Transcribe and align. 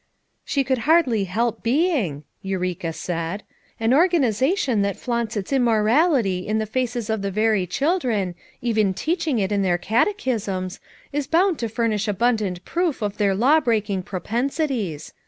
•"She 0.43 0.63
could 0.63 0.89
hardly 0.89 1.25
help 1.25 1.61
being," 1.61 2.23
Eureka 2.41 2.91
said. 2.91 3.43
"An 3.79 3.93
organization 3.93 4.81
that 4.81 4.97
flaunts 4.97 5.37
its 5.37 5.53
immorality 5.53 6.39
in 6.47 6.57
the 6.57 6.65
faces 6.65 7.07
of 7.07 7.21
the 7.21 7.29
very 7.29 7.67
children, 7.67 8.33
even 8.63 8.95
teaching 8.95 9.37
it 9.37 9.51
in 9.51 9.61
their 9.61 9.77
catechisms, 9.77 10.79
is 11.13 11.27
bound 11.27 11.59
to 11.59 11.69
furnish 11.69 12.07
abun 12.07 12.37
dant 12.37 12.65
proof 12.65 13.03
of 13.03 13.19
their 13.19 13.35
law 13.35 13.59
breaking 13.59 14.01
propensities. 14.01 15.13